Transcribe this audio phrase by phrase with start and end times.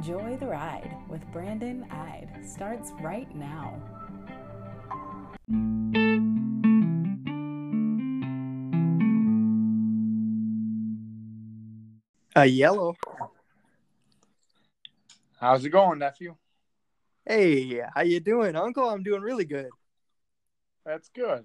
[0.00, 3.78] Enjoy the ride with Brandon Ide starts right now.
[12.34, 12.96] A yellow.
[15.38, 16.34] How's it going, nephew?
[17.26, 18.88] Hey, how you doing, Uncle?
[18.88, 19.68] I'm doing really good.
[20.86, 21.44] That's good.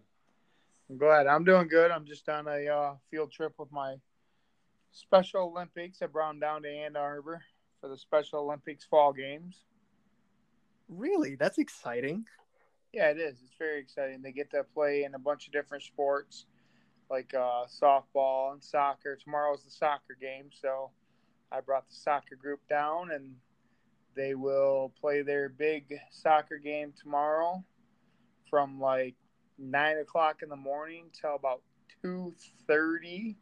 [0.89, 1.27] I'm glad.
[1.27, 1.91] I'm doing good.
[1.91, 3.95] I'm just on a uh, field trip with my
[4.94, 6.02] Special Olympics.
[6.02, 7.41] I brought them down to Ann Arbor
[7.85, 9.57] for the Special Olympics fall games.
[10.89, 11.35] Really?
[11.35, 12.25] That's exciting.
[12.91, 13.35] Yeah, it is.
[13.45, 14.23] It's very exciting.
[14.23, 16.48] They get to play in a bunch of different sports
[17.11, 19.16] like uh, softball and soccer.
[19.23, 20.89] Tomorrow's the soccer game, so
[21.52, 23.35] I brought the soccer group down and
[24.16, 27.63] they will play their big soccer game tomorrow
[28.49, 29.13] from like
[29.59, 31.61] nine o'clock in the morning till about
[32.02, 32.33] two
[32.66, 33.38] thirty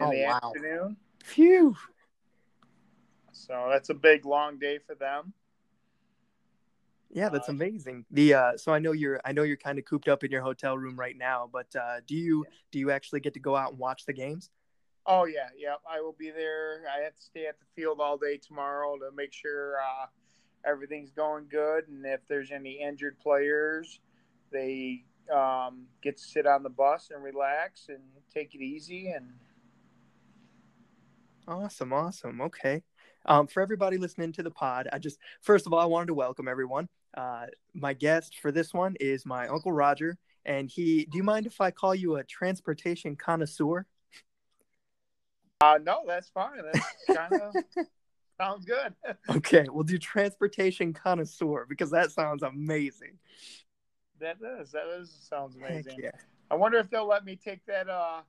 [0.00, 0.40] in Oh, the wow.
[0.42, 0.96] afternoon.
[1.22, 1.76] Phew.
[3.36, 5.32] So that's a big long day for them.
[7.10, 8.04] Yeah, that's Uh, amazing.
[8.10, 10.42] The uh so I know you're I know you're kind of cooped up in your
[10.42, 13.70] hotel room right now, but uh do you do you actually get to go out
[13.70, 14.50] and watch the games?
[15.06, 15.76] Oh yeah, yeah.
[15.88, 16.82] I will be there.
[16.92, 20.06] I have to stay at the field all day tomorrow to make sure uh,
[20.64, 24.00] everything's going good, and if there's any injured players,
[24.50, 28.00] they um, get to sit on the bus and relax and
[28.34, 29.10] take it easy.
[29.10, 29.34] And
[31.46, 32.40] Awesome, awesome.
[32.40, 32.82] Okay.
[33.26, 36.14] Um, for everybody listening to the pod, I just first of all I wanted to
[36.14, 36.88] welcome everyone.
[37.16, 41.06] Uh, my guest for this one is my uncle Roger, and he.
[41.06, 43.86] Do you mind if I call you a transportation connoisseur?
[45.60, 46.60] uh, no, that's fine.
[46.72, 47.54] That's kind of
[48.40, 48.94] sounds good.
[49.30, 53.18] Okay, we'll do transportation connoisseur because that sounds amazing.
[54.20, 54.70] that does.
[54.72, 55.98] That does sounds Heck amazing.
[56.02, 56.10] yeah.
[56.50, 58.20] I wonder if they'll let me take that uh,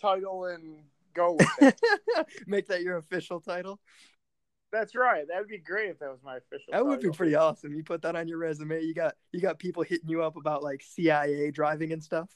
[0.00, 0.78] title and
[1.14, 1.80] go with it.
[2.46, 3.78] Make that your official title.
[4.72, 5.26] That's right.
[5.28, 6.72] That would be great if that was my official.
[6.72, 7.74] That would be pretty awesome.
[7.74, 8.82] You put that on your resume.
[8.82, 12.28] You got you got people hitting you up about like CIA driving and stuff.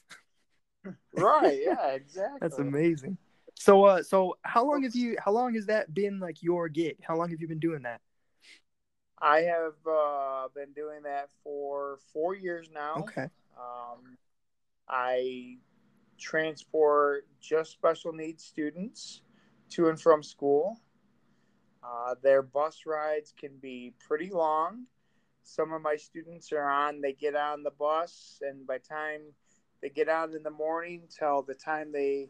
[1.17, 1.61] Right.
[1.65, 1.91] Yeah.
[1.95, 2.37] Exactly.
[2.41, 3.17] That's amazing.
[3.55, 6.97] So uh so how long have you how long has that been like your gig?
[7.01, 8.01] How long have you been doing that?
[9.19, 12.97] I have uh, been doing that for four years now.
[12.97, 13.27] Okay.
[13.57, 14.17] Um,
[14.87, 15.57] I
[16.19, 19.21] transport just special needs students
[19.71, 20.79] to and from school.
[21.85, 24.85] Uh, their bus rides can be pretty long.
[25.43, 29.21] Some of my students are on, they get on the bus, and by the time
[29.81, 32.29] they get on in the morning till the time they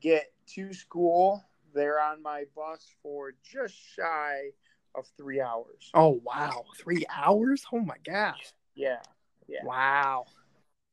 [0.00, 1.44] get to school,
[1.74, 4.50] they're on my bus for just shy
[4.94, 5.90] of three hours.
[5.92, 6.64] Oh wow.
[6.78, 7.64] Three hours?
[7.72, 8.54] Oh my gosh.
[8.74, 9.00] Yeah.
[9.46, 9.64] Yeah.
[9.64, 10.24] Wow.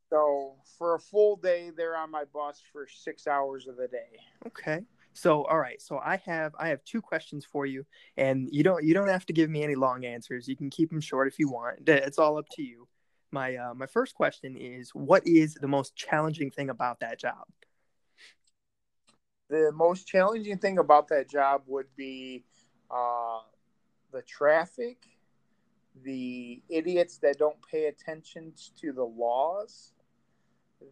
[0.09, 4.19] So for a full day, they're on my bus for six hours of the day.
[4.47, 4.81] Okay.
[5.16, 5.81] So all right.
[5.81, 7.86] So I have I have two questions for you,
[8.18, 10.46] and you don't you don't have to give me any long answers.
[10.46, 11.88] You can keep them short if you want.
[11.88, 12.88] It's all up to you.
[13.31, 17.46] My uh, my first question is, what is the most challenging thing about that job?
[19.50, 22.44] The most challenging thing about that job would be
[22.92, 23.40] uh,
[24.12, 24.97] the traffic,
[26.03, 28.52] the idiots that don't pay attention
[28.82, 29.94] to the laws,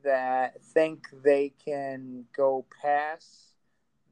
[0.01, 3.52] that think they can go past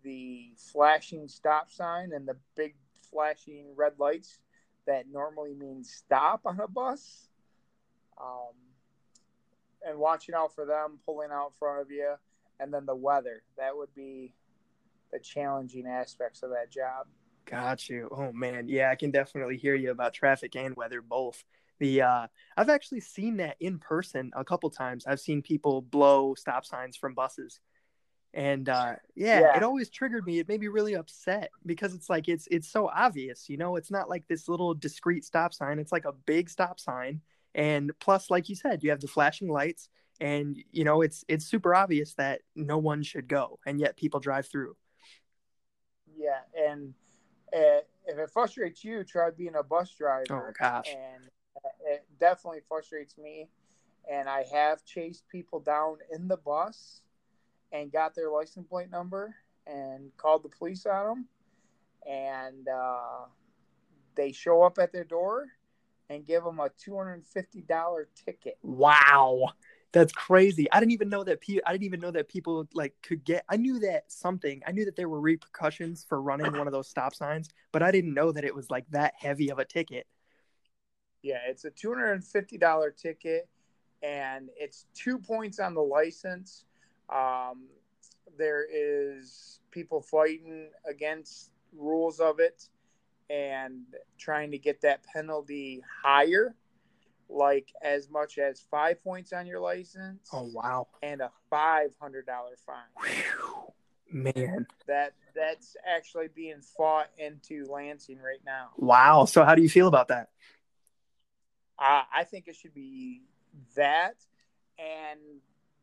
[0.04, 2.76] the flashing stop sign and the big
[3.12, 4.40] flashing red lights
[4.88, 7.28] that normally means stop on a bus.
[8.20, 8.54] Um,
[9.84, 12.14] and watching out for them pulling out in front of you
[12.60, 13.44] and then the weather.
[13.58, 14.34] That would be
[15.12, 17.08] the challenging aspects of that job.
[17.46, 18.08] Got you.
[18.12, 21.44] Oh man, yeah, I can definitely hear you about traffic and weather both.
[21.80, 25.06] The uh, I've actually seen that in person a couple times.
[25.08, 27.60] I've seen people blow stop signs from buses,
[28.34, 29.58] and uh, yeah, Yeah.
[29.58, 30.40] it always triggered me.
[30.40, 33.76] It made me really upset because it's like it's it's so obvious, you know.
[33.76, 35.80] It's not like this little discreet stop sign.
[35.80, 37.22] It's like a big stop sign,
[37.56, 41.46] and plus, like you said, you have the flashing lights, and you know it's it's
[41.46, 44.76] super obvious that no one should go, and yet people drive through.
[46.16, 46.94] Yeah, and
[47.54, 50.26] uh, if it frustrates you, try being a bus driver.
[50.30, 50.96] Oh gosh.
[50.96, 51.24] And
[51.86, 53.50] it definitely frustrates me.
[54.12, 57.02] And I have chased people down in the bus
[57.72, 59.36] and got their license plate number
[59.68, 61.26] and called the police on them.
[62.10, 63.26] And uh,
[64.16, 65.48] they show up at their door
[66.10, 68.58] and give them a $250 ticket.
[68.64, 69.54] Wow.
[69.94, 70.72] That's crazy.
[70.72, 73.44] I didn't even know that pe- I didn't even know that people like could get
[73.50, 74.62] I knew that something.
[74.66, 77.92] I knew that there were repercussions for running one of those stop signs, but I
[77.92, 80.08] didn't know that it was like that heavy of a ticket.
[81.24, 83.50] Yeah, it's a two hundred and fifty dollar ticket,
[84.02, 86.64] and it's two points on the license.
[87.12, 87.66] Um,
[88.38, 92.68] there is people fighting against rules of it,
[93.30, 93.82] and
[94.18, 96.56] trying to get that penalty higher,
[97.30, 102.26] like as much as five points on your license Oh wow, and a five hundred
[102.26, 102.76] dollar fine.
[102.98, 103.74] Whew.
[104.36, 108.70] man, That that's actually being fought into Lansing right now.
[108.78, 109.26] wow.
[109.26, 110.30] So how do you feel about that?
[111.80, 113.22] Uh, I think it should be
[113.76, 114.16] that,
[114.78, 115.20] and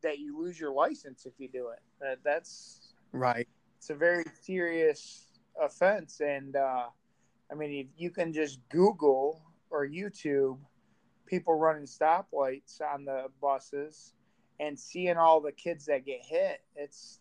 [0.02, 1.80] that you lose your license if you do it.
[2.00, 3.48] That that's Right.
[3.78, 5.26] it's a very serious
[5.60, 6.86] offense, and uh,
[7.50, 10.58] I mean, if you can just Google or YouTube
[11.26, 14.14] people running stoplights on the buses
[14.60, 17.20] and seeing all the kids that get hit, it's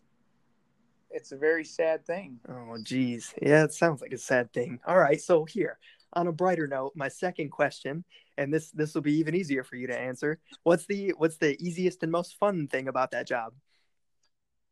[1.09, 2.39] it's a very sad thing.
[2.49, 3.33] Oh, geez.
[3.41, 4.79] Yeah, it sounds like a sad thing.
[4.85, 5.21] All right.
[5.21, 5.77] So here,
[6.13, 8.03] on a brighter note, my second question,
[8.37, 10.39] and this this will be even easier for you to answer.
[10.63, 13.53] What's the what's the easiest and most fun thing about that job?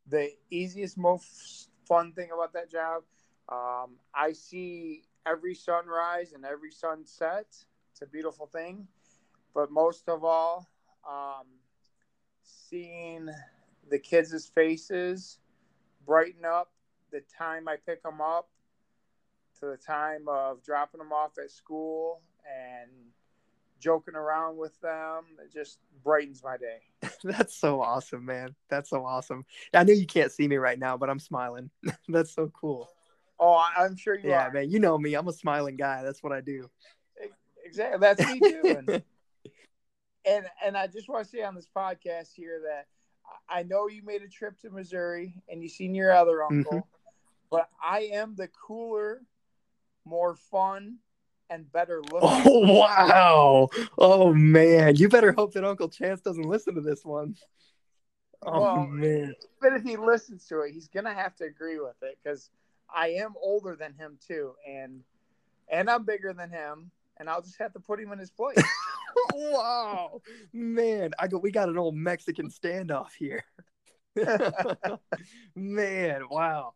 [0.07, 3.03] the easiest, most fun thing about that job,
[3.49, 7.47] um, I see every sunrise and every sunset.
[7.91, 8.87] It's a beautiful thing.
[9.53, 10.67] But most of all,
[11.07, 11.45] um,
[12.43, 13.29] seeing
[13.89, 15.39] the kids' faces
[16.05, 16.71] brighten up
[17.11, 18.49] the time I pick them up
[19.59, 22.91] to the time of dropping them off at school and
[23.79, 25.23] joking around with them.
[25.43, 26.79] It just brightens my day.
[27.23, 28.55] That's so awesome, man.
[28.69, 29.45] That's so awesome.
[29.73, 31.69] I know you can't see me right now, but I'm smiling.
[32.07, 32.89] That's so cool.
[33.39, 34.51] Oh, I'm sure you Yeah, are.
[34.51, 34.69] man.
[34.69, 35.13] You know me.
[35.13, 36.03] I'm a smiling guy.
[36.03, 36.69] That's what I do.
[37.63, 37.99] Exactly.
[37.99, 38.61] That's me too.
[40.27, 42.87] And, and and I just want to say on this podcast here that
[43.47, 46.57] I know you made a trip to Missouri and you seen your other mm-hmm.
[46.57, 46.87] uncle,
[47.51, 49.21] but I am the cooler,
[50.03, 50.97] more fun,
[51.49, 52.19] and better looking.
[52.21, 53.69] Oh wow!
[53.97, 57.35] Oh man, you better hope that Uncle Chance doesn't listen to this one.
[58.43, 61.95] Oh Well, man, But if he listens to it, he's gonna have to agree with
[62.01, 62.49] it because
[62.93, 65.01] I am older than him too, and
[65.69, 68.57] and I'm bigger than him, and I'll just have to put him in his place.
[69.33, 70.21] wow,
[70.53, 71.37] man, I go.
[71.37, 73.43] We got an old Mexican standoff here.
[75.55, 76.73] man, wow,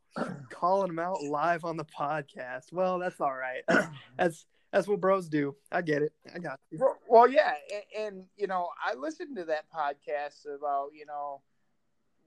[0.49, 2.71] calling him out live on the podcast.
[2.71, 3.63] Well, that's all right.
[3.67, 5.55] That's that's, that's what bros do.
[5.71, 6.13] I get it.
[6.33, 6.77] I got you.
[6.79, 11.41] Well- Well, yeah, and, and you know, I listened to that podcast about you know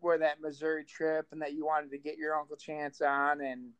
[0.01, 3.71] where that Missouri trip and that you wanted to get your Uncle Chance on, and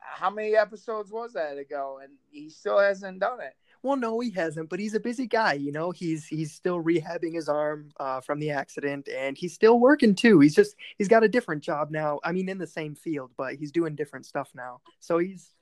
[0.00, 1.98] how many episodes was that ago?
[2.02, 3.54] And he still hasn't done it.
[3.82, 5.52] Well, no, he hasn't, but he's a busy guy.
[5.52, 9.78] You know, he's he's still rehabbing his arm uh, from the accident, and he's still
[9.78, 10.40] working too.
[10.40, 12.18] He's just he's got a different job now.
[12.24, 14.80] I mean, in the same field, but he's doing different stuff now.
[14.98, 15.52] So he's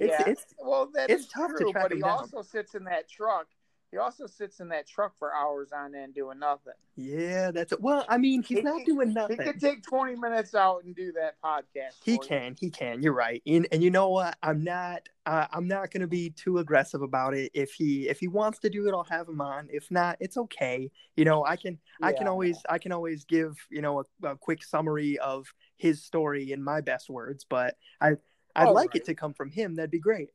[0.00, 2.10] It's- yeah, it's- well, that it's tough to true, track but he down.
[2.10, 3.46] also sits in that truck.
[3.90, 6.74] He also sits in that truck for hours on end doing nothing.
[6.94, 7.80] yeah, that's it.
[7.80, 9.38] Well, I mean, he's He- not doing nothing.
[9.38, 11.94] He could take twenty minutes out and do that podcast.
[12.04, 12.28] He for you.
[12.28, 13.02] can, he can.
[13.02, 13.40] You're right.
[13.46, 14.36] And, and you know what?
[14.42, 15.08] I'm not.
[15.24, 17.50] Uh, I'm not going to be too aggressive about it.
[17.54, 19.68] If he if he wants to do it, I'll have him on.
[19.70, 20.90] If not, it's okay.
[21.16, 24.36] You know, I can I can always I can always give you know a, a
[24.36, 25.46] quick summary of
[25.78, 27.46] his story in my best words.
[27.48, 28.16] But I
[28.58, 29.74] I'd Oh, like it to come from him.
[29.76, 30.30] That'd be great.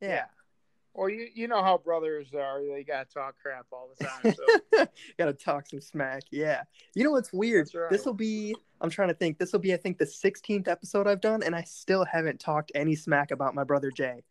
[0.00, 0.24] Yeah.
[0.94, 2.60] Well, you you know how brothers are.
[2.62, 4.34] They gotta talk crap all the time.
[4.34, 4.86] So
[5.18, 6.24] Got to talk some smack.
[6.30, 6.64] Yeah.
[6.94, 7.70] You know what's weird?
[7.74, 7.90] Right.
[7.90, 11.06] This will be, I'm trying to think, this will be, I think, the 16th episode
[11.06, 14.22] I've done, and I still haven't talked any smack about my brother Jay.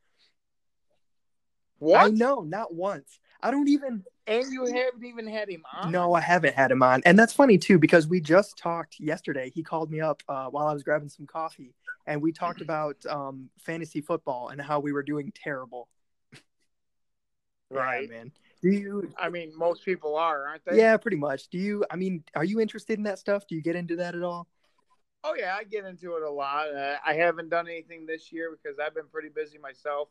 [1.79, 2.01] what?
[2.01, 3.19] I know, not once.
[3.41, 5.91] I don't even, And you haven't even had him on.
[5.91, 7.01] no, I haven't had him on.
[7.05, 9.51] And that's funny, too, because we just talked yesterday.
[9.53, 11.74] He called me up uh, while I was grabbing some coffee,
[12.08, 15.88] and we talked about um, fantasy football and how we were doing terrible.
[17.74, 18.10] Right.
[18.10, 18.31] Yeah, man.
[18.62, 20.75] Do you, I mean, most people are, aren't they?
[20.77, 21.48] yeah, pretty much.
[21.48, 23.48] Do you, I mean, are you interested in that stuff?
[23.48, 24.50] Do you get into that at all?
[25.24, 26.74] Oh yeah, I get into it a lot.
[26.75, 30.10] Uh, I haven't done anything this year because I've been pretty busy myself.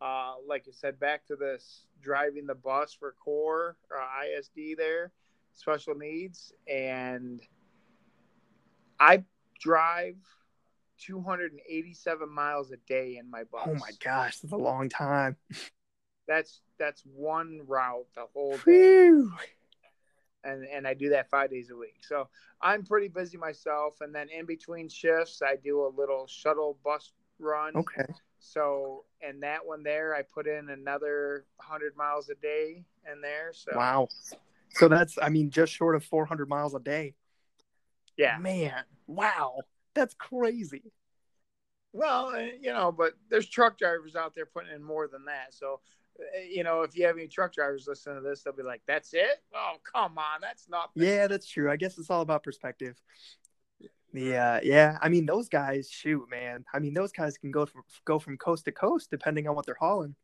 [0.00, 5.12] Uh, like you said, back to this driving the bus for COOR uh, ISD there,
[5.54, 7.40] special needs, and
[8.98, 9.24] I
[9.60, 10.16] drive
[10.98, 13.62] 287 miles a day in my bus.
[13.66, 15.36] Oh my gosh, that's a long time.
[16.28, 19.22] That's that's one route the whole day.
[20.44, 22.02] And and I do that five days a week.
[22.02, 22.28] So
[22.60, 27.12] I'm pretty busy myself, and then in between shifts, I do a little shuttle bus
[27.38, 27.76] run.
[27.76, 28.06] Okay.
[28.38, 33.52] So and that one there, I put in another hundred miles a day in there.
[33.52, 34.08] So Wow.
[34.76, 37.14] So that's, I mean, just short of 400 miles a day.
[38.16, 38.36] yeah.
[38.38, 39.56] Man, wow.
[39.96, 40.92] That's crazy.
[41.92, 45.52] Well, uh, you know, but there's truck drivers out there putting in more than that.
[45.54, 45.80] So.
[46.18, 48.82] uh, You know, if you have any truck drivers listening to this, they'll be like,
[48.86, 49.42] "That's it?
[49.54, 51.70] Oh, come on, that's not." Yeah, that's true.
[51.70, 52.96] I guess it's all about perspective.
[54.14, 54.96] Yeah, yeah.
[55.02, 56.64] I mean, those guys, shoot, man.
[56.72, 59.66] I mean, those guys can go from go from coast to coast depending on what
[59.66, 60.14] they're hauling.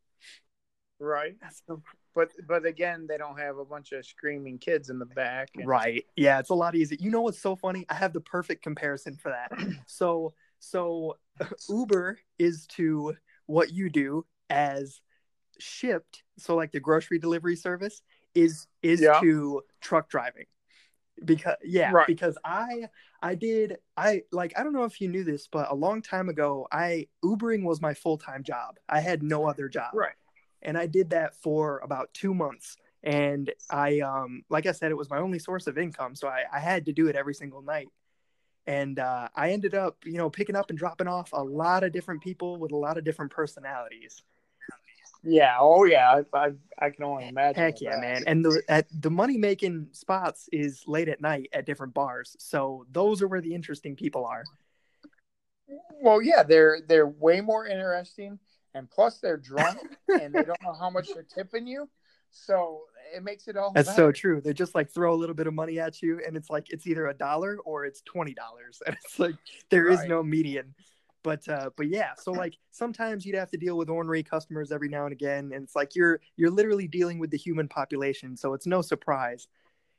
[0.99, 1.35] Right.
[1.41, 1.83] That's so
[2.15, 5.49] But but again, they don't have a bunch of screaming kids in the back.
[5.55, 6.05] and- Right.
[6.15, 6.97] Yeah, it's a lot easier.
[7.01, 7.85] You know what's so funny?
[7.89, 9.51] I have the perfect comparison for that.
[9.87, 11.17] So so
[11.69, 13.15] Uber is to
[13.47, 15.01] what you do as
[15.59, 18.01] Shipt, so like the grocery delivery service
[18.33, 19.19] is is Yeah.
[19.19, 20.45] to truck driving.
[21.23, 22.07] Because yeah, Right.
[22.07, 22.89] because I
[23.21, 26.27] I did I like I don't know if you knew this, but a long time
[26.29, 28.77] ago I Ubering was my full-time job.
[28.89, 30.15] I had no other job Right.
[30.63, 32.77] And I did that for about two months.
[33.03, 36.43] And I, um, like I said, it was my only source of income, so I,
[36.51, 37.89] I had to do it every single night.
[38.65, 41.91] And uh, I ended up, you know, picking up and dropping off a lot of
[41.91, 44.23] different people with a lot of different personalities.
[45.23, 45.55] Yeah.
[45.59, 46.21] Oh yeah.
[46.33, 47.61] I I, I can only imagine.
[47.61, 48.01] Heck yeah, that.
[48.01, 48.23] man!
[48.27, 52.85] And the at the money making spots is late at night at different bars, so
[52.91, 54.43] those are where the interesting people are.
[56.01, 58.37] Well, yeah, they're they're way more interesting,
[58.73, 59.79] and plus they're drunk
[60.21, 61.89] and they don't know how much they're tipping you,
[62.31, 62.81] so
[63.15, 63.71] it makes it all.
[63.71, 63.95] That's better.
[63.95, 64.41] so true.
[64.41, 66.87] They just like throw a little bit of money at you, and it's like it's
[66.87, 69.35] either a dollar or it's twenty dollars, and it's like
[69.69, 70.09] there is Right.
[70.09, 70.73] no median.
[71.23, 74.89] But uh, but yeah, so like sometimes you'd have to deal with ornery customers every
[74.89, 78.53] now and again, and it's like you're you're literally dealing with the human population, so
[78.53, 79.47] it's no surprise.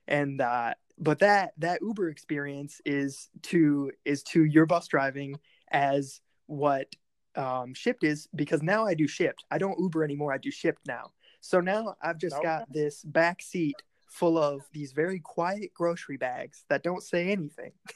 [0.06, 5.38] And uh, but that that Uber experience is to is to your bus driving
[5.70, 6.94] as what
[7.36, 9.44] um, Shipt is because now I do Shipt.
[9.50, 10.32] I don't Uber anymore.
[10.32, 11.12] I do Shipt now.
[11.40, 12.44] So now I've just Okay.
[12.44, 17.72] got this back seat full of these very quiet grocery bags that don't say anything.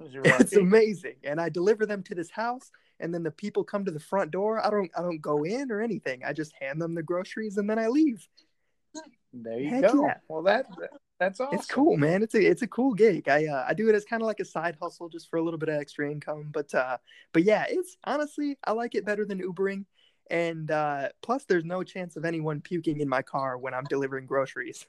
[0.00, 1.16] It's amazing.
[1.24, 4.30] And I deliver them to this house and then the people come to the front
[4.30, 4.64] door.
[4.64, 6.22] I don't I don't go in or anything.
[6.24, 8.26] I just hand them the groceries and then I leave.
[9.32, 10.06] There you Heck go.
[10.06, 10.14] yeah.
[10.28, 10.66] Well, that
[11.18, 11.58] that's awesome.
[11.58, 12.22] It's cool, man.
[12.22, 13.28] It's a it's a cool gig.
[13.28, 15.42] I uh, I do it as kind of like a side hustle just for a
[15.42, 16.48] little bit of extra income.
[16.52, 16.98] But uh
[17.32, 19.84] but yeah, it's honestly I like it better than Ubering.
[20.30, 24.26] And uh plus there's no chance of anyone puking in my car when I'm delivering
[24.26, 24.86] groceries.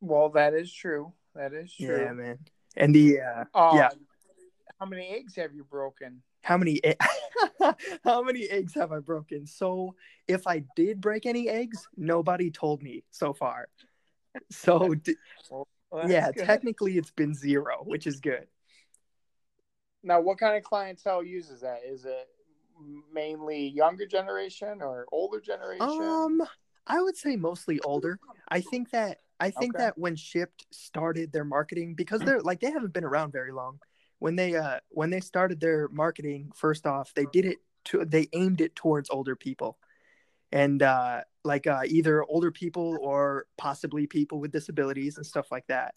[0.00, 1.12] Well, that is true.
[1.34, 2.04] That is true.
[2.04, 2.38] Yeah, man.
[2.76, 3.88] And the uh Uh, yeah.
[4.80, 6.22] How many eggs have you broken?
[6.42, 6.94] How many e-
[8.04, 9.46] how many eggs have I broken?
[9.46, 9.94] So
[10.26, 13.68] if I did break any eggs, nobody told me so far.
[14.50, 15.16] So d-
[15.50, 15.68] Well,
[16.08, 16.46] yeah, good.
[16.46, 18.46] technically it's been zero, which is good.
[20.02, 21.80] Now, what kind of clientele uses that?
[21.84, 22.28] Is it
[23.12, 25.86] mainly younger generation or older generation?
[26.04, 26.42] Um,
[26.86, 28.18] I would say mostly older.
[28.48, 29.84] I think that I think Okay.
[29.84, 33.80] that when Shipt started their marketing because they're like they haven't been around very long.
[34.18, 38.28] When they uh when they started their marketing, first off, they did it to they
[38.32, 39.78] aimed it towards older people.
[40.52, 45.66] And uh like uh either older people or possibly people with disabilities and stuff like
[45.68, 45.94] that.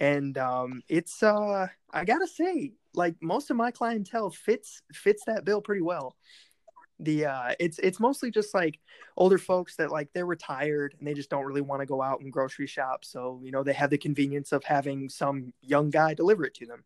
[0.00, 5.24] And um it's uh I got to say like most of my clientele fits fits
[5.26, 6.16] that bill pretty well
[7.00, 8.78] the uh it's it's mostly just like
[9.16, 12.20] older folks that like they're retired and they just don't really want to go out
[12.20, 16.14] and grocery shop so you know they have the convenience of having some young guy
[16.14, 16.84] deliver it to them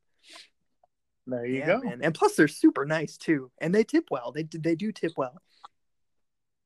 [1.30, 1.80] there you yeah, go.
[1.80, 2.00] man.
[2.02, 5.40] and plus they're super nice too and they tip well they they do tip well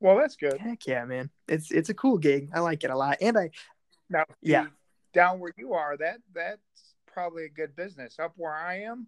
[0.01, 0.59] Well, that's good.
[0.59, 3.51] heck yeah man it's it's a cool gig i like it a lot and i
[4.11, 4.67] Now, Yeah.
[5.15, 6.61] down where you are, that that's
[7.07, 8.19] probably a good business.
[8.19, 9.07] Up where I am,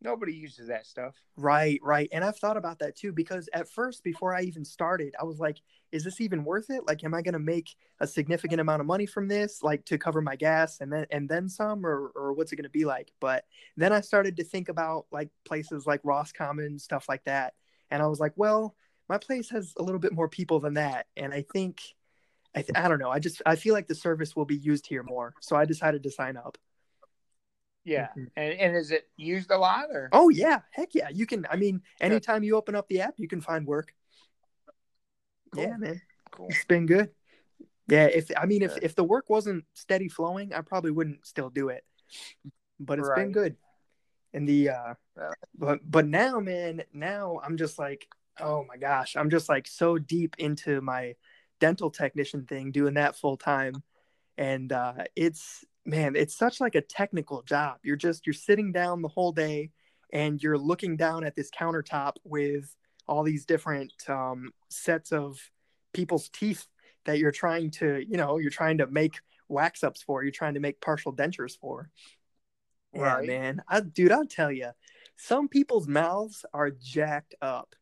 [0.00, 1.14] nobody uses that stuff.
[1.36, 2.08] Right, right.
[2.12, 5.38] And I've thought about that too because at first, before I even started, I was
[5.38, 5.58] like,
[5.92, 6.86] is this even worth it?
[6.86, 9.98] Like, am I going to make a significant amount of money from this, like to
[9.98, 12.84] cover my gas and then and then some, or or what's it going to be
[12.84, 13.12] like?
[13.20, 13.44] But
[13.76, 17.54] then I started to think about like places like Roscommon, stuff like that,
[17.90, 18.76] and I was like, well,
[19.08, 21.80] my place has a little bit more people than that, and I think.
[22.54, 23.10] I, th- I don't know.
[23.10, 26.02] I just I feel like the service will be used here more, so I decided
[26.04, 26.56] to sign up.
[27.88, 28.30] Yeah, Mhm.
[28.36, 30.10] and and is it used a lot or?
[30.12, 31.08] Oh yeah, heck yeah!
[31.08, 31.46] You can.
[31.50, 33.94] I mean, anytime you open up the app, you can find work.
[35.50, 35.62] Cool.
[35.62, 36.02] Yeah, man.
[36.30, 36.48] Cool.
[36.50, 37.10] It's been good.
[37.88, 41.48] Yeah, if I mean if if the work wasn't steady flowing, I probably wouldn't still
[41.48, 41.84] do it.
[42.78, 43.56] But it's been good.
[44.34, 44.94] And the uh
[45.56, 48.06] but but now man, now I'm just like,
[48.38, 51.16] oh my gosh, I'm just like so deep into my
[51.60, 53.82] dental technician thing doing that full time.
[54.36, 57.78] And uh it's man, it's such like a technical job.
[57.82, 59.70] You're just you're sitting down the whole day
[60.12, 62.74] and you're looking down at this countertop with
[63.06, 65.38] all these different um, sets of
[65.94, 66.66] people's teeth
[67.06, 69.14] that you're trying to, you know, you're trying to make
[69.48, 71.90] wax ups for, you're trying to make partial dentures for.
[72.92, 73.26] Yeah, Right.
[73.26, 73.62] man.
[73.66, 74.70] I, dude, I'll tell you,
[75.16, 77.74] some people's mouths are jacked up.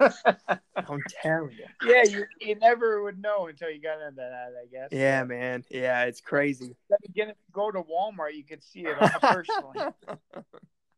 [0.00, 1.66] I'm telling you.
[1.86, 4.88] yeah, you, you never would know until you got into that, I guess.
[4.92, 5.64] Yeah, man.
[5.70, 6.76] Yeah, it's crazy.
[6.90, 9.78] Then again, if you go to Walmart, you can see it all personally.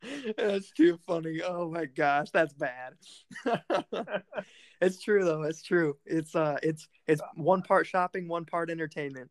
[0.37, 1.41] that's too funny.
[1.43, 2.95] Oh my gosh, that's bad.
[4.81, 5.43] it's true though.
[5.43, 5.97] It's true.
[6.05, 9.31] It's uh, it's it's one part shopping, one part entertainment.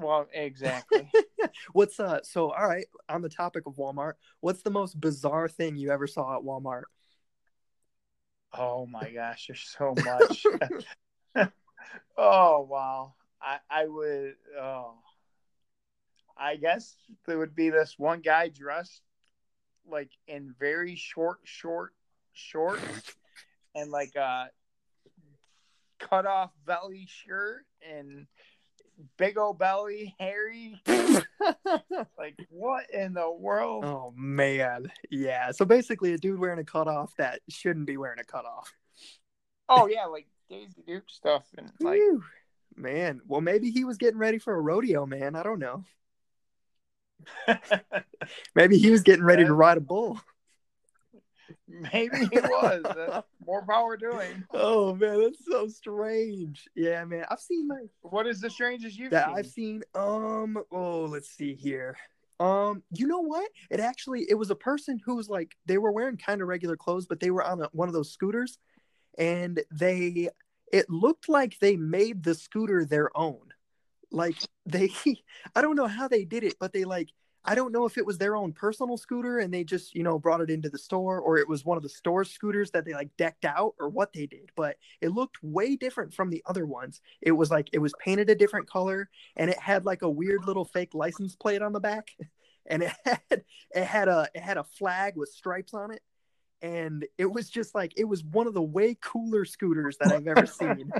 [0.00, 1.10] well, exactly.
[1.72, 2.20] What's uh?
[2.22, 6.06] So all right, on the topic of Walmart, what's the most bizarre thing you ever
[6.06, 6.82] saw at Walmart?
[8.52, 10.44] Oh my gosh, there's so much.
[12.16, 13.14] oh wow.
[13.40, 14.94] I I would oh
[16.36, 16.94] I guess
[17.26, 19.02] there would be this one guy dressed
[19.88, 21.94] like in very short, short,
[22.32, 22.80] short
[23.74, 24.50] and like a
[25.98, 28.26] cut off belly shirt and
[29.16, 30.80] big old belly, hairy.
[32.18, 33.84] like what in the world?
[33.84, 35.50] oh man, yeah.
[35.52, 38.72] So basically, a dude wearing a cutoff that shouldn't be wearing a cutoff.
[39.68, 42.22] Oh yeah, like Daisy Duke stuff and like Whew.
[42.76, 43.20] man.
[43.26, 45.36] Well, maybe he was getting ready for a rodeo, man.
[45.36, 45.84] I don't know.
[48.54, 50.20] Maybe he was getting ready to ride a bull.
[51.92, 53.24] maybe he was.
[53.44, 54.46] More power to him.
[54.52, 56.68] Oh man, that's so strange.
[56.74, 57.24] Yeah, man.
[57.30, 59.36] I've seen like What is the strangest you've that seen?
[59.36, 59.82] I've seen.
[59.94, 60.62] Um.
[60.70, 61.96] Oh, let's see here.
[62.40, 62.82] Um.
[62.92, 63.48] You know what?
[63.70, 66.76] It actually it was a person who was like they were wearing kind of regular
[66.76, 68.58] clothes, but they were on a, one of those scooters,
[69.18, 70.28] and they
[70.72, 73.40] it looked like they made the scooter their own.
[74.10, 74.90] Like they,
[75.54, 77.10] I don't know how they did it, but they like
[77.46, 80.18] I don't know if it was their own personal scooter and they just, you know,
[80.18, 82.92] brought it into the store or it was one of the store scooters that they
[82.92, 86.66] like decked out or what they did, but it looked way different from the other
[86.66, 87.00] ones.
[87.22, 90.44] It was like it was painted a different color and it had like a weird
[90.44, 92.10] little fake license plate on the back
[92.66, 96.02] and it had it had a it had a flag with stripes on it
[96.62, 100.26] and it was just like it was one of the way cooler scooters that I've
[100.26, 100.90] ever seen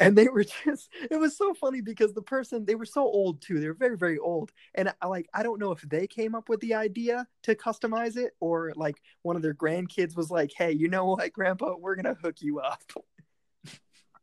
[0.00, 3.40] and they were just it was so funny because the person they were so old
[3.40, 4.52] too they were very very old.
[4.74, 8.16] And i like i don't know if they came up with the idea to customize
[8.16, 11.96] it or like one of their grandkids was like hey you know what grandpa we're
[11.96, 12.82] gonna hook you up.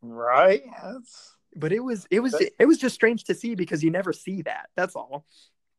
[0.01, 0.61] Right?
[0.83, 4.13] That's but it was it was it was just strange to see because you never
[4.13, 5.25] see that that's all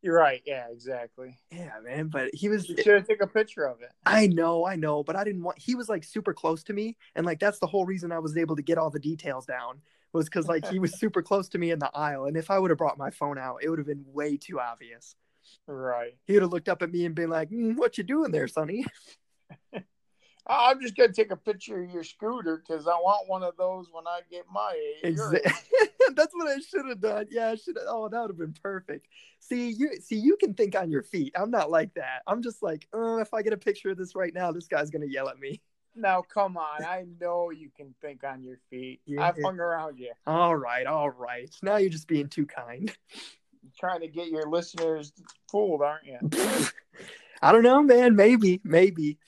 [0.07, 0.40] you're right.
[0.47, 1.37] Yeah, exactly.
[1.51, 3.90] yeah man but he was You should have taken a picture of it.
[4.07, 5.59] I know, I know, but I didn't want.
[5.59, 8.37] He was like super close to me, and like that's the whole reason I was
[8.37, 9.81] able to get all the details down
[10.12, 12.59] was because like he was super close to me in the aisle, and if I
[12.61, 15.16] would have brought my phone out, it would have been way too obvious.
[15.66, 16.16] Right.
[16.29, 18.47] He would have looked up at me and been like, mm, "What you doing there,
[18.47, 18.85] Sonny?"
[20.49, 23.89] I'm just gonna take a picture of your scooter because I want one of those
[23.91, 25.17] when I get my age.
[25.17, 25.89] Your Exa- age.
[26.15, 27.27] that's what I should have done.
[27.31, 27.77] Yeah, I should.
[27.77, 29.09] have Oh, that would have been perfect.
[29.41, 31.33] See, you see, you can think on your feet.
[31.37, 32.23] I'm not like that.
[32.27, 34.91] I'm just like, oh, if I get a picture of this right now, this guy's
[34.91, 35.61] gonna yell at me.
[35.97, 36.85] Now, come on.
[36.85, 39.01] I know you can think on your feet.
[39.07, 39.23] Yeah.
[39.23, 40.13] I've hung around you.
[40.27, 41.51] All right, all right.
[41.63, 42.95] Now you're just being too kind.
[43.79, 45.13] trying to get your listeners
[45.51, 46.19] fooled, aren't you?
[47.43, 48.17] I don't know, man.
[48.17, 49.19] Maybe, maybe.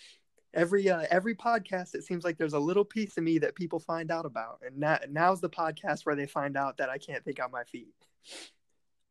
[0.58, 3.78] Every uh, every podcast, it seems like there's a little piece of me that people
[3.78, 7.24] find out about, and now, now's the podcast where they find out that I can't
[7.24, 7.94] think on my feet.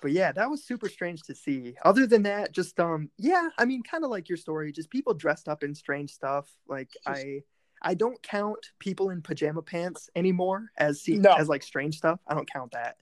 [0.00, 1.76] but yeah, that was super strange to see.
[1.84, 5.12] Other than that, just um, yeah, I mean, kind of like your story, just people
[5.12, 6.50] dressed up in strange stuff.
[6.66, 7.42] Like I,
[7.82, 11.34] I don't count people in pajama pants anymore as see, No.
[11.34, 12.18] as like strange stuff.
[12.26, 12.96] I don't count that.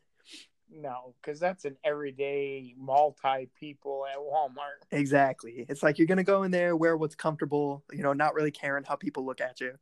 [0.76, 4.82] No, because that's an everyday multi people at Walmart.
[4.90, 5.64] Exactly.
[5.68, 8.84] It's like you're gonna go in there, wear what's comfortable, you know, not really caring
[8.84, 9.74] how people look at you.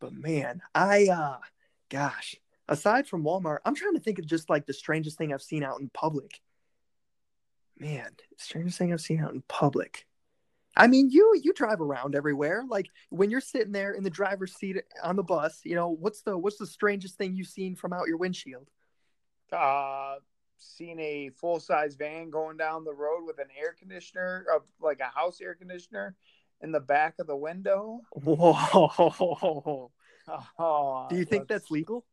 [0.00, 1.38] But man, I uh
[1.90, 2.34] gosh,
[2.68, 5.62] aside from Walmart, I'm trying to think of just like the strangest thing I've seen
[5.62, 6.40] out in public.
[7.78, 10.06] Man, strangest thing I've seen out in public.
[10.76, 12.64] I mean, you you drive around everywhere.
[12.68, 16.22] Like when you're sitting there in the driver's seat on the bus, you know, what's
[16.22, 18.68] the what's the strangest thing you've seen from out your windshield?
[19.52, 20.16] Uh,
[20.58, 25.00] seen a full size van going down the road with an air conditioner, uh, like
[25.00, 26.14] a house air conditioner,
[26.60, 28.00] in the back of the window.
[28.12, 29.90] Whoa.
[30.58, 32.04] Oh, Do you think that's legal?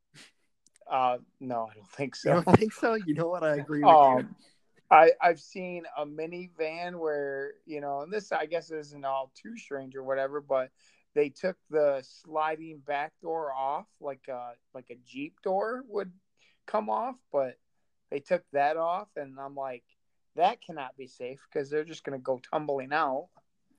[0.90, 2.42] Uh, no, I don't think You so.
[2.42, 2.96] don't think so?
[2.96, 3.44] You know what?
[3.44, 3.90] I agree with
[4.20, 4.30] you.
[4.90, 9.58] I I've seen a minivan where you know, and this I guess isn't all too
[9.58, 10.72] strange or whatever, but
[11.14, 16.12] they took the sliding back door off, like a like a Jeep door would
[16.66, 17.58] come off, but
[18.12, 19.84] they took that off, and I'm like,
[20.36, 23.28] that cannot be safe because they're just gonna go tumbling out,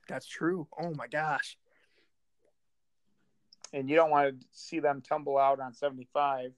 [0.09, 0.69] That's true.
[0.81, 1.57] Oh my gosh.
[3.73, 6.53] and you don't want to see them tumble out on 75.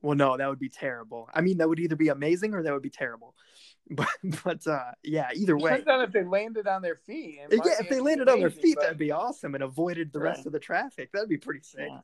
[0.00, 1.28] Well, no, that would be terrible.
[1.34, 3.34] I mean, that would either be amazing or that would be terrible.
[3.90, 4.08] But
[4.44, 5.70] but uh, yeah, either way.
[5.70, 7.38] Depends on if they landed on their feet.
[7.50, 10.44] Yeah, if they landed on their feet, but- that'd be awesome and avoided the rest
[10.44, 11.10] of the traffic.
[11.10, 11.88] That'd be pretty sick.
[11.88, 12.00] Yeah.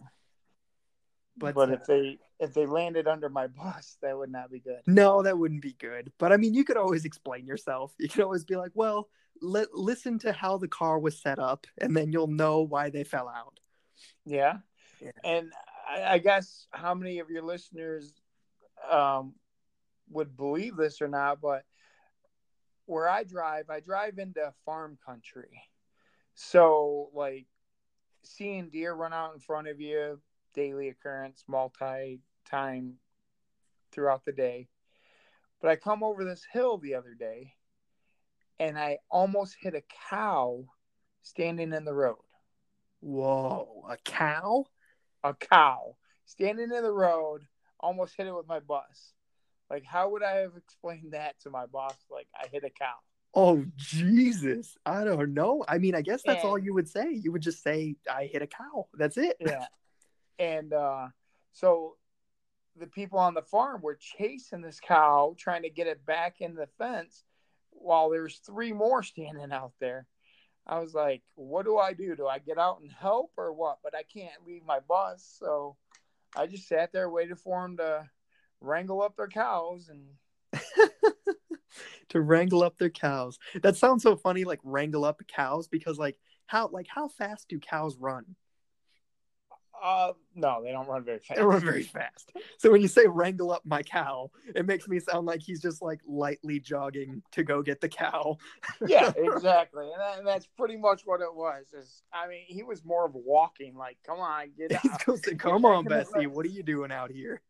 [1.36, 4.60] But, But, uh, if they if they landed under my bus, that would not be
[4.60, 4.80] good.
[4.86, 6.10] no, that wouldn't be good.
[6.18, 7.92] But I mean, you could always explain yourself.
[7.98, 9.10] You could always be like, well,
[9.42, 13.04] let listen to how the car was set up, and then you'll know why they
[13.04, 13.60] fell out.
[14.24, 14.58] Yeah.
[15.02, 15.10] Yeah.
[15.22, 15.52] And
[15.88, 18.12] I, I guess how many of your listeners
[18.90, 19.34] um,
[20.10, 21.64] would believe this or not, but
[22.86, 25.62] where I drive, I drive into farm country.
[26.34, 27.46] So, like,
[28.22, 30.20] seeing deer run out in front of you,
[30.54, 32.94] daily occurrence, multi time
[33.92, 34.68] throughout the day.
[35.60, 37.54] But I come over this hill the other day
[38.58, 40.64] and I almost hit a cow
[41.22, 42.18] standing in the road.
[43.00, 44.66] Whoa, a cow?
[45.24, 47.42] A cow standing in the road,
[47.80, 49.12] almost hit it with my bus.
[49.70, 51.96] Like, how would I have explained that to my boss?
[52.10, 52.94] Like, I hit a cow.
[53.34, 54.76] Oh Jesus!
[54.86, 55.64] I don't know.
[55.66, 56.50] I mean, I guess that's Yeah.
[56.50, 57.10] all you would say.
[57.10, 59.36] You would just say, "I hit a cow." That's it.
[59.40, 59.66] Yeah.
[60.38, 61.08] and uh,
[61.52, 61.96] so
[62.76, 66.54] the people on the farm were chasing this cow, trying to get it back in
[66.54, 67.24] the fence
[67.70, 70.06] while there's three more standing out there.
[70.66, 72.16] I was like, what do I do?
[72.16, 73.78] Do I get out and help or what?
[73.82, 75.36] But I can't leave my bus.
[75.38, 75.76] So
[76.34, 78.08] I just sat there waiting for them to
[78.60, 80.60] wrangle up their cows and
[82.08, 83.38] to wrangle up their cows.
[83.62, 87.58] That sounds so funny, like wrangle up cows, because like how like how fast do
[87.58, 88.36] cows run?
[89.84, 91.38] Uh no, they don't run very fast.
[91.38, 92.32] They run very fast.
[92.58, 95.82] So when you say wrangle up my cow, it makes me sound like he's just
[95.82, 98.38] like lightly jogging to go get the cow.
[98.86, 101.66] yeah, exactly, and, that, and that's pretty much what it was.
[101.72, 105.20] Is I mean, he was more of walking, like, come on, get He's out, goes,
[105.38, 107.42] Come on, Bessie, what are you doing out here?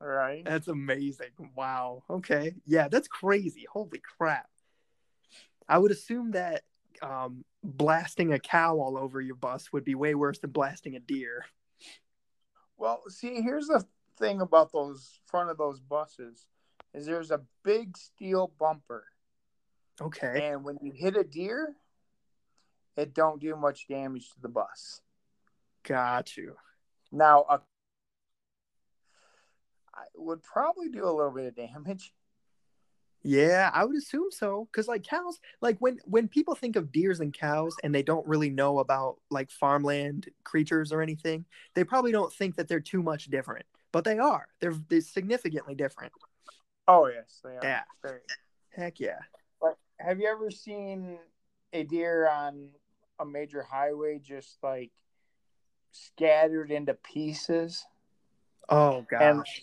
[0.00, 0.44] right?
[0.44, 1.28] That's amazing.
[1.54, 2.04] Wow.
[2.08, 2.54] Okay.
[2.66, 3.66] Yeah, that's crazy.
[3.70, 4.48] Holy crap.
[5.68, 6.62] I would assume that
[7.02, 11.00] um, blasting a cow all over your bus would be way worse than blasting a
[11.00, 11.44] deer.
[12.80, 13.84] Well, see, here's the
[14.18, 16.46] thing about those front of those buses
[16.94, 19.04] is there's a big steel bumper,
[20.00, 20.48] Okay.
[20.50, 21.76] and when you hit a deer,
[22.96, 25.02] it don't do much damage to the bus.
[25.82, 26.56] Got you.
[27.12, 27.60] Now, a
[29.94, 32.14] I would probably do a little bit of damage.
[33.22, 34.66] Yeah, I would assume so.
[34.72, 38.26] Cause like cows, like when when people think of deers and cows and they don't
[38.26, 43.02] really know about like farmland creatures or anything, they probably don't think that they're too
[43.02, 43.66] much different.
[43.92, 44.46] But they are.
[44.60, 46.12] They're they're significantly different.
[46.88, 47.60] Oh yes, they are.
[47.62, 47.82] Yeah.
[48.02, 48.20] Very.
[48.70, 49.18] Heck yeah.
[49.60, 51.18] But have you ever seen
[51.72, 52.70] a deer on
[53.18, 54.92] a major highway just like
[55.92, 57.84] scattered into pieces?
[58.70, 59.62] Oh and gosh.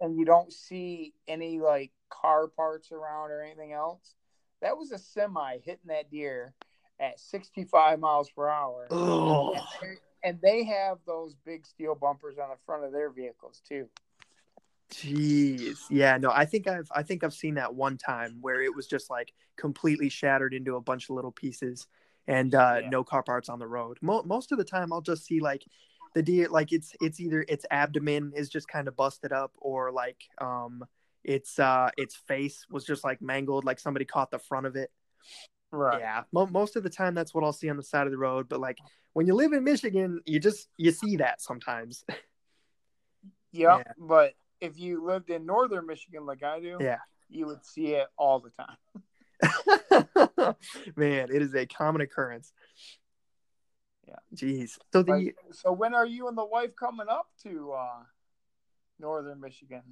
[0.00, 4.14] and you don't see any like car parts around or anything else.
[4.62, 6.54] That was a semi hitting that deer
[6.98, 8.86] at 65 miles per hour.
[8.90, 9.96] And, they-
[10.28, 13.88] and they have those big steel bumpers on the front of their vehicles too.
[14.90, 15.78] Jeez.
[15.90, 18.86] Yeah, no, I think I've I think I've seen that one time where it was
[18.86, 21.88] just like completely shattered into a bunch of little pieces
[22.28, 22.88] and uh Yeah.
[22.90, 23.98] no car parts on the road.
[24.00, 25.64] Mo- most of the time I'll just see like
[26.14, 29.90] the deer like it's it's either its abdomen is just kind of busted up or
[29.90, 30.84] like um
[31.26, 34.90] its uh its face was just like mangled like somebody caught the front of it.
[35.72, 35.98] Right.
[36.00, 36.22] Yeah.
[36.32, 38.48] Mo- most of the time that's what I'll see on the side of the road,
[38.48, 38.78] but like
[39.12, 42.04] when you live in Michigan, you just you see that sometimes.
[43.52, 43.84] Yep.
[43.86, 43.92] Yeah.
[43.98, 46.98] But if you lived in northern Michigan like I do, Yeah.
[47.30, 48.76] you would see it all the time.
[50.96, 52.52] Man, it is a common occurrence.
[54.06, 54.16] Yeah.
[54.34, 54.78] Jeez.
[54.92, 58.02] So the Like, so when are you and the wife coming up to uh,
[58.98, 59.82] northern Michigan?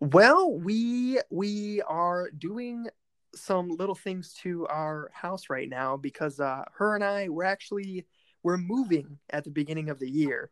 [0.00, 2.86] Well, we we are doing
[3.34, 8.06] some little things to our house right now because uh her and I we're actually
[8.42, 10.50] we're moving at the beginning of the year.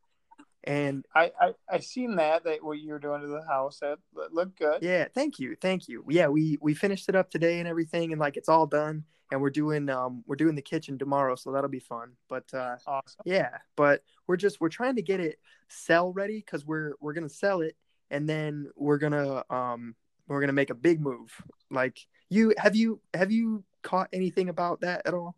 [0.64, 3.98] And I, I I seen that that what you were doing to the house that,
[4.32, 4.82] looked good.
[4.82, 5.56] yeah, thank you.
[5.60, 6.04] Thank you.
[6.08, 9.40] Yeah, we we finished it up today and everything and like it's all done and
[9.40, 12.12] we're doing um we're doing the kitchen tomorrow, so that'll be fun.
[12.28, 13.22] But uh Awesome.
[13.24, 17.28] Yeah, but we're just we're trying to get it sell ready because we're we're gonna
[17.28, 17.76] sell it
[18.10, 19.94] and then we're gonna um
[20.28, 21.32] we're gonna make a big move.
[21.70, 25.36] Like you have you have you caught anything about that at all?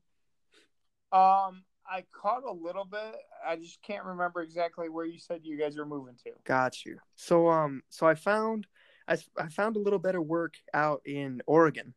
[1.11, 3.15] Um, I caught a little bit.
[3.47, 6.31] I just can't remember exactly where you said you guys were moving to.
[6.45, 6.99] Got you.
[7.17, 8.67] So um so I found
[9.07, 11.95] I I found a little better work out in Oregon.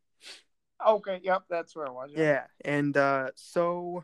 [0.86, 2.12] Okay, yep, that's where I was.
[2.16, 4.04] Yeah, and uh so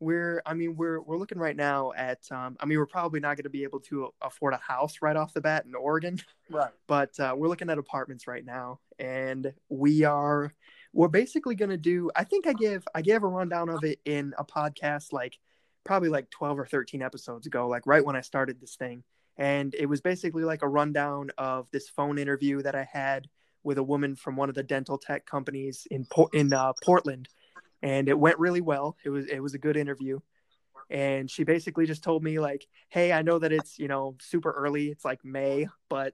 [0.00, 3.36] we're I mean we're we're looking right now at um, I mean we're probably not
[3.36, 6.18] going to be able to afford a house right off the bat in Oregon,
[6.50, 6.70] Right.
[6.86, 10.52] but uh, we're looking at apartments right now, and we are
[10.92, 12.10] we're basically going to do.
[12.16, 15.38] I think I gave I gave a rundown of it in a podcast like
[15.84, 19.02] probably like twelve or thirteen episodes ago, like right when I started this thing,
[19.36, 23.28] and it was basically like a rundown of this phone interview that I had
[23.64, 27.28] with a woman from one of the dental tech companies in in uh, Portland
[27.82, 28.96] and it went really well.
[29.04, 30.20] It was it was a good interview.
[30.90, 34.50] And she basically just told me like, "Hey, I know that it's, you know, super
[34.52, 34.88] early.
[34.88, 36.12] It's like May, but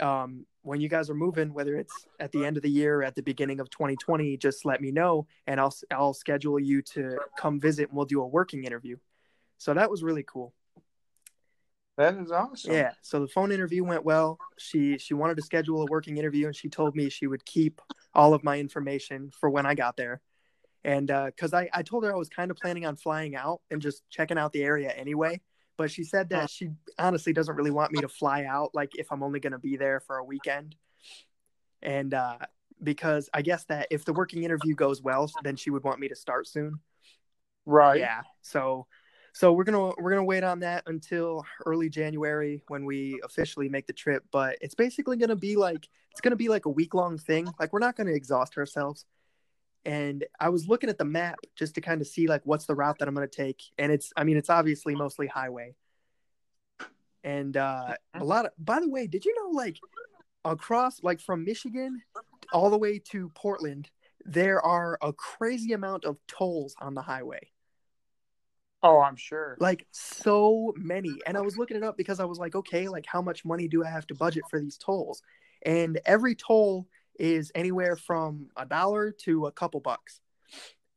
[0.00, 3.04] um when you guys are moving, whether it's at the end of the year or
[3.04, 7.18] at the beginning of 2020, just let me know and I'll I'll schedule you to
[7.38, 8.96] come visit and we'll do a working interview."
[9.58, 10.54] So that was really cool.
[12.00, 12.72] That is awesome.
[12.72, 12.92] Yeah.
[13.02, 14.38] So the phone interview went well.
[14.56, 17.82] She she wanted to schedule a working interview and she told me she would keep
[18.14, 20.22] all of my information for when I got there.
[20.84, 23.82] And because I, I told her I was kind of planning on flying out and
[23.82, 25.40] just checking out the area anyway.
[25.76, 29.10] But she said that she honestly doesn't really want me to fly out, like if
[29.10, 30.76] I'm only going to be there for a weekend.
[31.82, 32.38] And uh,
[32.82, 36.08] because I guess that if the working interview goes well, then she would want me
[36.08, 36.80] to start soon.
[37.66, 38.00] Right.
[38.00, 38.22] Yeah.
[38.42, 38.86] So
[39.32, 43.86] so we're gonna we're gonna wait on that until early January when we officially make
[43.86, 44.24] the trip.
[44.32, 47.48] But it's basically gonna be like it's gonna be like a week long thing.
[47.58, 49.04] Like we're not gonna exhaust ourselves.
[49.84, 52.74] And I was looking at the map just to kind of see like what's the
[52.74, 53.62] route that I'm gonna take.
[53.78, 55.74] And it's I mean it's obviously mostly highway.
[57.24, 59.78] And uh a lot of by the way, did you know like
[60.44, 62.02] across like from Michigan
[62.52, 63.90] all the way to Portland,
[64.24, 67.50] there are a crazy amount of tolls on the highway
[68.82, 69.56] Oh, I'm sure.
[69.58, 73.04] like so many and i was looking it up because i was like okay like
[73.06, 75.22] how much money do i have to budget for these tolls
[75.62, 76.86] and every toll
[77.20, 80.20] is anywhere from a dollar to a couple bucks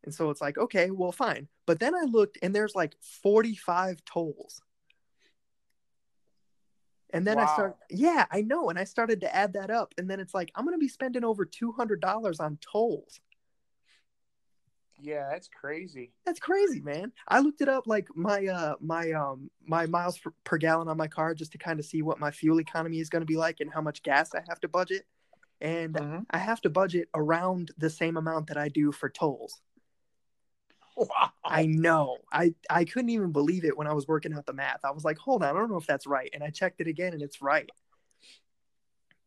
[0.04, 4.04] and so it's like okay well fine but then i looked and there's like 45
[4.06, 4.62] tolls
[7.12, 7.54] and then i Wow.
[7.54, 10.52] start yeah i know and i started to add that up and then it's like
[10.56, 13.20] i'm gonna be spending over $200 on tolls
[15.00, 16.14] Yeah, that's crazy.
[16.26, 17.12] That's crazy, man.
[17.28, 20.98] I looked it up like my uh my um my miles per, per gallon on
[20.98, 23.36] my car just to kind of see what my fuel economy is going to be
[23.38, 25.06] like and how much gas I have to budget.
[25.64, 26.26] And Mhm.
[26.30, 29.62] I have to budget around the same amount that I do for tolls.
[30.96, 31.32] Wow.
[31.44, 32.20] I know.
[32.32, 34.86] I I couldn't even believe it when I was working out the math.
[34.86, 36.88] I was like, "Hold on, I don't know if that's right." And I checked it
[36.88, 37.70] again and it's right.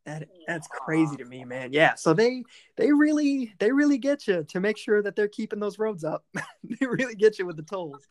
[0.05, 1.73] That that's crazy to me, man.
[1.73, 2.45] Yeah, so they
[2.77, 6.25] they really they really get you to make sure that they're keeping those roads up.
[6.63, 8.07] they really get you with the tolls.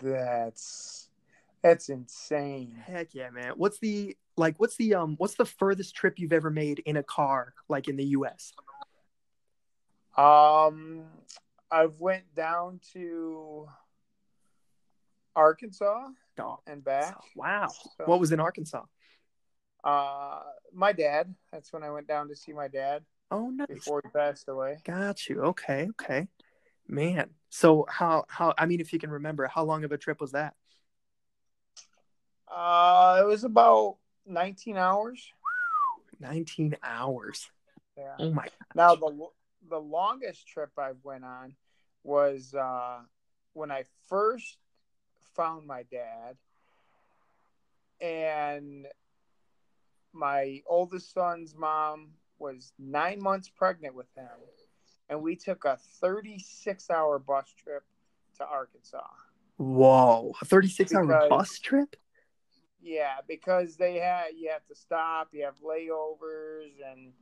[0.00, 1.08] That's
[1.62, 2.74] that's insane.
[2.86, 3.54] Heck yeah, man.
[3.56, 7.02] What's the like what's the um what's the furthest trip you've ever made in a
[7.02, 8.52] car like in the US?
[10.16, 11.04] Um,
[11.70, 13.68] I've went down to
[15.36, 16.08] Arkansas
[16.66, 17.16] and back.
[17.36, 17.68] Wow.
[17.68, 18.82] So- What was in Arkansas?
[19.84, 20.42] Uh,
[20.74, 21.34] my dad.
[21.52, 23.68] That's when I went down to see my dad Oh, nice.
[23.68, 24.78] before he passed away.
[24.84, 25.42] Got you.
[25.42, 26.28] Okay, okay.
[26.88, 27.30] Man.
[27.50, 30.32] So how how I mean if you can remember, how long of a trip was
[30.32, 30.54] that?
[32.48, 33.96] Uh, it was about
[34.30, 35.32] 19 hours.
[36.20, 37.50] 19 hours.
[37.96, 38.14] Yeah.
[38.18, 39.28] Oh my Now the
[39.68, 41.54] the longest trip I went on
[42.02, 43.00] was uh,
[43.52, 44.58] when I first
[45.34, 46.36] found my dad,
[48.00, 48.86] and
[50.12, 54.28] my oldest son's mom was nine months pregnant with him,
[55.08, 57.84] and we took a 36 hour bus trip
[58.38, 59.06] to Arkansas.
[59.58, 60.32] Whoa.
[60.40, 61.96] A 36 hour bus trip?
[62.82, 67.12] Yeah, because they had you have to stop, you have layovers, and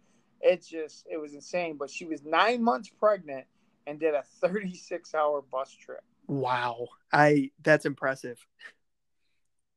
[0.40, 1.76] it's just it was insane.
[1.76, 3.46] But she was nine months pregnant
[3.86, 6.02] and did a 36 hour bus trip.
[6.26, 6.88] Wow.
[7.12, 8.38] I that's impressive.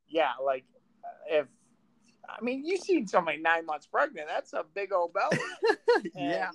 [0.07, 0.65] Yeah, like
[1.27, 1.47] if
[2.29, 5.39] I mean you seen somebody nine months pregnant, that's a big old belly.
[6.13, 6.51] yeah.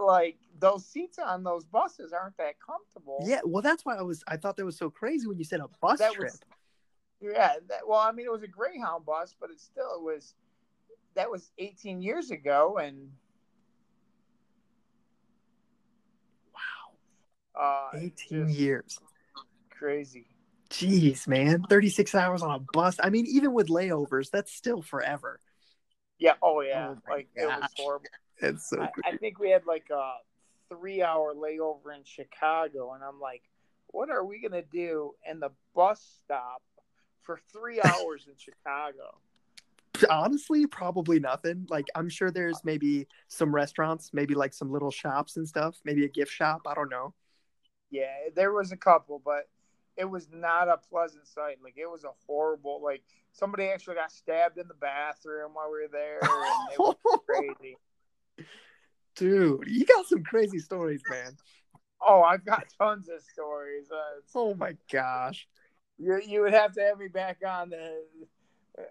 [0.00, 3.18] Like those seats on those buses aren't that comfortable.
[3.26, 5.60] Yeah, well that's why I was I thought that was so crazy when you said
[5.60, 6.30] a bus That trip.
[6.30, 6.40] was-
[7.22, 10.34] Yeah, that, well, I mean, it was a Greyhound bus, but it still it was
[11.14, 13.12] that was 18 years ago, and
[17.54, 17.90] Wow.
[17.94, 18.98] uh, 18 years.
[19.70, 20.26] crazy.
[20.70, 21.62] Jeez, man.
[21.68, 22.96] 36 hours on a bus.
[23.00, 25.38] I mean, even with layovers, that's still forever.
[26.18, 26.34] Yeah.
[26.42, 26.94] Oh yeah.
[26.94, 28.06] Oh, like it was horrible.
[28.38, 30.14] It's so I, I think we had like a
[30.70, 33.42] three-hour layover in Chicago, and I'm like,
[33.88, 36.62] what are we gonna do And the bus stop
[37.22, 39.18] for three hours in Chicago?
[40.10, 45.36] honestly probably nothing like i'm sure there's maybe some restaurants maybe like some little shops
[45.36, 47.14] and stuff maybe a gift shop i don't know
[47.90, 49.48] Yeah, there was a couple, but
[49.96, 51.58] it was not a pleasant sight.
[51.62, 52.80] Like it was a horrible.
[52.82, 56.96] Like somebody actually got stabbed in the bathroom while we were there, and it was
[57.26, 57.76] crazy.
[59.14, 61.36] Dude, you got some crazy stories, man.
[62.00, 63.90] Oh, I've got tons of stories.
[63.92, 65.46] Uh, Oh my gosh.
[65.98, 67.70] You you would have to have me back on.
[67.70, 68.02] The,
[68.78, 68.82] uh,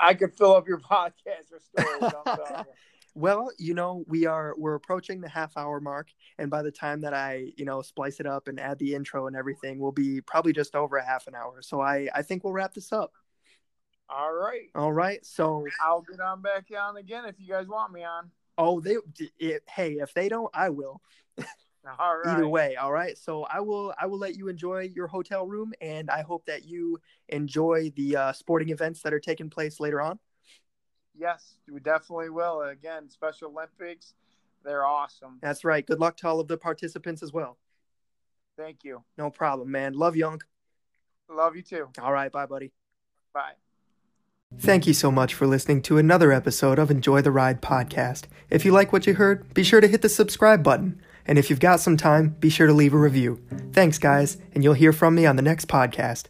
[0.00, 2.02] I could fill up your podcast with stories.
[2.02, 2.72] I'm telling you.
[3.16, 6.08] Well, you know, we are we're approaching the half hour mark,
[6.38, 9.28] and by the time that I, you know, splice it up and add the intro
[9.28, 11.62] and everything, we'll be probably just over a half an hour.
[11.62, 13.12] So I I think we'll wrap this up.
[14.08, 15.24] All right, All right.
[15.24, 18.30] So I'll get on back on again if you guys want me on.
[18.58, 18.96] oh they
[19.38, 21.00] it, hey if they don't I will.
[21.98, 22.26] All right.
[22.34, 23.16] Either way, all right.
[23.18, 26.64] So I will I will let you enjoy your hotel room, and I hope that
[26.64, 30.18] you enjoy the uh, sporting events that are taking place later on.
[31.16, 32.62] Yes, we definitely will.
[32.62, 34.14] Again, Special Olympics,
[34.64, 35.38] they're awesome.
[35.42, 35.86] That's right.
[35.86, 37.58] Good luck to all of the participants as well.
[38.56, 39.04] Thank you.
[39.18, 39.94] No problem, man.
[39.94, 40.44] Love you, Unc.
[41.28, 41.88] Love you too.
[42.00, 42.72] All right, bye, buddy.
[43.32, 43.52] Bye.
[44.58, 48.24] Thank you so much for listening to another episode of Enjoy the Ride podcast.
[48.50, 51.00] If you like what you heard, be sure to hit the subscribe button.
[51.26, 53.40] And if you've got some time, be sure to leave a review.
[53.72, 56.26] Thanks, guys, and you'll hear from me on the next podcast.